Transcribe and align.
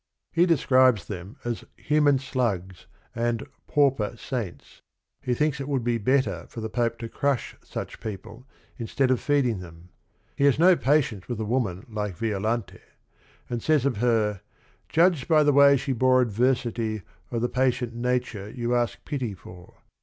He 0.31 0.47
describes 0.47 1.05
them 1.05 1.37
as 1.45 1.63
"human 1.75 2.17
slugs," 2.17 2.87
and 3.13 3.45
"pauper 3.67 4.17
saints." 4.17 4.81
He 5.21 5.35
thinks 5.35 5.61
it 5.61 5.67
would 5.69 5.83
be 5.83 5.99
better 5.99 6.47
for 6.49 6.59
the 6.59 6.71
Pope 6.71 6.97
to 6.97 7.07
crush 7.07 7.55
such 7.63 7.99
people 7.99 8.47
instead 8.79 9.11
of 9.11 9.19
feeding 9.19 9.59
them. 9.59 9.89
He 10.35 10.45
has 10.45 10.57
no 10.57 10.75
patience 10.75 11.27
with 11.29 11.39
a 11.39 11.45
woman 11.45 11.85
like 11.87 12.15
Violante, 12.17 12.81
and 13.47 13.61
says 13.61 13.85
of 13.85 13.97
her 13.97 14.41
."Judge 14.89 15.27
by 15.27 15.43
the 15.43 15.53
way 15.53 15.77
she 15.77 15.93
bore 15.93 16.19
adversity 16.19 17.03
O' 17.31 17.37
the 17.37 17.47
patient 17.47 17.93
nature 17.93 18.49
you 18.49 18.73
ask 18.73 19.05
pity 19.05 19.35
for.' 19.35 19.75